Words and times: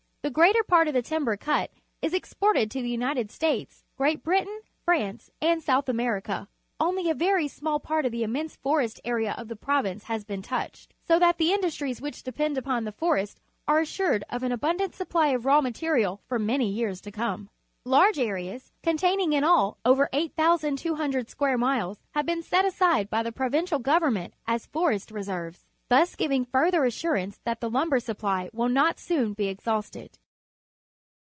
The 0.23 0.29
greater 0.29 0.61
part 0.63 0.87
of 0.87 0.93
the 0.93 1.01
timber 1.01 1.35
cut 1.35 1.71
is 2.03 2.13
exported 2.13 2.69
to 2.71 2.81
the 2.83 2.89
United 2.91 3.31
States, 3.31 3.83
Great 3.97 4.23
Britain, 4.23 4.61
Vmnof^ 4.87 5.31
nnH 5.41 5.57
S"utb 5.67 5.89
Ame 5.89 6.09
rica. 6.13 6.47
Only 6.79 7.09
a 7.09 7.15
very' 7.15 7.47
small 7.49 7.79
part 7.79 8.05
of 8.05 8.11
the 8.11 8.21
immense 8.21 8.55
forest 8.55 9.01
area 9.03 9.33
of 9.35 9.47
the 9.47 9.55
province 9.55 10.03
has 10.03 10.23
been 10.23 10.43
touched, 10.43 10.93
so 11.07 11.17
that 11.17 11.39
the 11.39 11.51
indus 11.51 11.73
tries 11.73 11.99
wliich 11.99 12.21
depend 12.21 12.55
upon 12.59 12.83
the 12.83 12.91
forest 12.91 13.41
are 13.67 13.79
assured 13.79 14.23
of 14.29 14.43
an 14.43 14.51
abundant 14.51 14.93
supply 14.93 15.29
of 15.29 15.43
raw 15.47 15.59
material 15.59 16.21
for 16.27 16.37
many 16.37 16.69
years 16.69 17.01
to 17.01 17.11
come. 17.11 17.49
Large 17.83 18.19
areas, 18.19 18.71
containing 18.83 19.33
in 19.33 19.43
all 19.43 19.79
over 19.83 20.07
8,200 20.13 21.31
square 21.31 21.57
miles, 21.57 21.97
have 22.11 22.27
been 22.27 22.43
set 22.43 22.63
jfiide. 22.65 23.09
by 23.09 23.23
the 23.23 23.31
Provincial 23.31 23.79
Government 23.79 24.35
as 24.45 24.67
forest 24.67 25.09
reserves, 25.09 25.65
thus 25.89 26.15
giving 26.15 26.45
fiu'ther 26.45 26.87
assurance 26.87 27.41
that 27.43 27.59
the 27.59 27.69
lumber 27.69 27.99
supply 27.99 28.49
will 28.53 28.69
not 28.69 28.97
soon 28.97 29.33
be 29.33 29.49
exhausted. 29.49 30.17